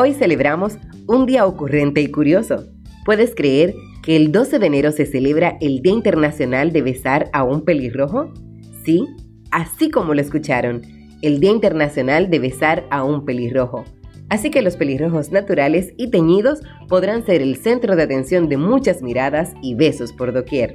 [0.00, 2.68] Hoy celebramos un día ocurrente y curioso.
[3.04, 7.42] ¿Puedes creer que el 12 de enero se celebra el Día Internacional de Besar a
[7.42, 8.32] un pelirrojo?
[8.84, 9.04] Sí,
[9.50, 10.82] así como lo escucharon,
[11.20, 13.86] el Día Internacional de Besar a un pelirrojo.
[14.28, 19.02] Así que los pelirrojos naturales y teñidos podrán ser el centro de atención de muchas
[19.02, 20.74] miradas y besos por doquier.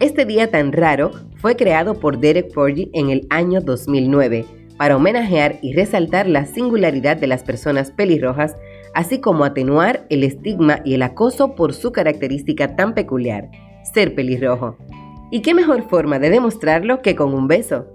[0.00, 5.58] Este día tan raro fue creado por Derek Porgy en el año 2009 para homenajear
[5.62, 8.56] y resaltar la singularidad de las personas pelirrojas,
[8.94, 13.50] así como atenuar el estigma y el acoso por su característica tan peculiar,
[13.94, 14.76] ser pelirrojo.
[15.30, 17.86] ¿Y qué mejor forma de demostrarlo que con un beso?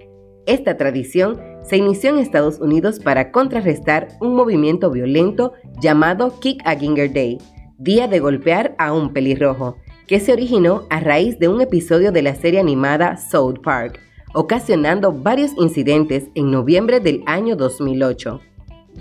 [0.45, 6.75] Esta tradición se inició en Estados Unidos para contrarrestar un movimiento violento llamado Kick a
[6.75, 7.37] Ginger Day,
[7.77, 12.21] día de golpear a un pelirrojo, que se originó a raíz de un episodio de
[12.21, 13.99] la serie animada South Park,
[14.34, 18.40] ocasionando varios incidentes en noviembre del año 2008.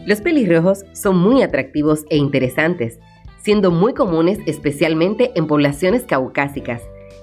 [0.07, 2.99] Los pelirrojos son muy atractivos e interesantes,
[3.43, 6.83] siendo muy comunes especialmente en poblaciones caucásicas,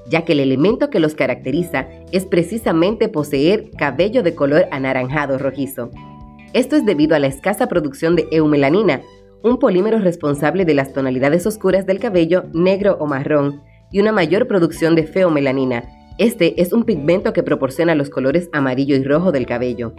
[0.10, 5.92] ya que el elemento que los caracteriza es precisamente poseer cabello de color anaranjado rojizo.
[6.54, 9.02] Esto es debido a la escasa producción de eumelanina,
[9.44, 13.62] un polímero responsable de las tonalidades oscuras del cabello negro o marrón,
[13.92, 15.84] y una mayor producción de feomelanina.
[16.18, 19.94] Este es un pigmento que proporciona los colores amarillo y rojo del cabello.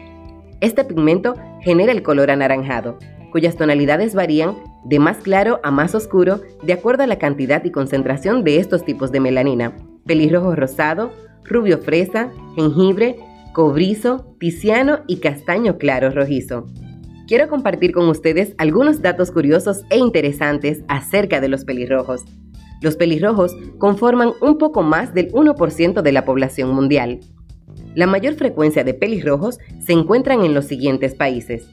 [0.61, 2.99] Este pigmento genera el color anaranjado,
[3.31, 7.71] cuyas tonalidades varían de más claro a más oscuro de acuerdo a la cantidad y
[7.71, 9.77] concentración de estos tipos de melanina.
[10.07, 11.13] Pelirrojo rosado,
[11.45, 13.17] rubio fresa, jengibre,
[13.53, 16.67] cobrizo, tiziano y castaño claro rojizo.
[17.29, 22.25] Quiero compartir con ustedes algunos datos curiosos e interesantes acerca de los pelirrojos.
[22.81, 27.21] Los pelirrojos conforman un poco más del 1% de la población mundial.
[27.95, 31.69] La mayor frecuencia de pelirrojos se encuentran en los siguientes países.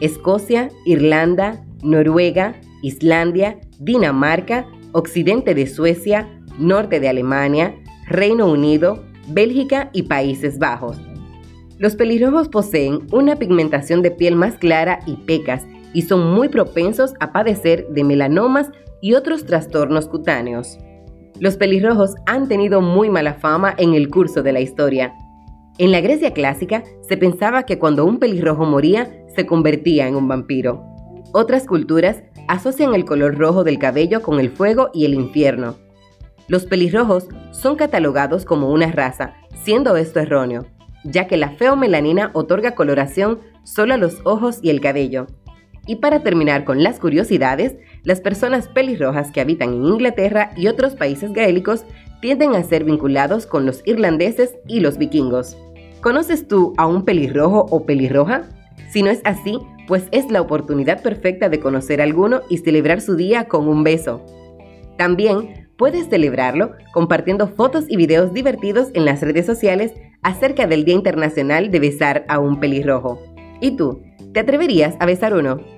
[0.00, 7.74] Escocia, Irlanda, Noruega, Islandia, Dinamarca, occidente de Suecia, norte de Alemania,
[8.06, 10.98] Reino Unido, Bélgica y Países Bajos.
[11.78, 17.14] Los pelirrojos poseen una pigmentación de piel más clara y pecas y son muy propensos
[17.20, 18.70] a padecer de melanomas
[19.00, 20.78] y otros trastornos cutáneos.
[21.40, 25.14] Los pelirrojos han tenido muy mala fama en el curso de la historia.
[25.78, 30.26] En la Grecia clásica se pensaba que cuando un pelirrojo moría se convertía en un
[30.26, 30.82] vampiro.
[31.32, 35.76] Otras culturas asocian el color rojo del cabello con el fuego y el infierno.
[36.48, 40.66] Los pelirrojos son catalogados como una raza, siendo esto erróneo,
[41.04, 45.26] ya que la feomelanina otorga coloración solo a los ojos y el cabello,
[45.88, 50.94] y para terminar con las curiosidades, las personas pelirrojas que habitan en Inglaterra y otros
[50.94, 51.86] países gaélicos
[52.20, 55.56] tienden a ser vinculados con los irlandeses y los vikingos.
[56.02, 58.42] ¿Conoces tú a un pelirrojo o pelirroja?
[58.90, 63.00] Si no es así, pues es la oportunidad perfecta de conocer a alguno y celebrar
[63.00, 64.24] su día con un beso.
[64.98, 70.96] También puedes celebrarlo compartiendo fotos y videos divertidos en las redes sociales acerca del Día
[70.96, 73.22] Internacional de Besar a un pelirrojo.
[73.62, 74.02] ¿Y tú?
[74.34, 75.77] ¿Te atreverías a besar uno?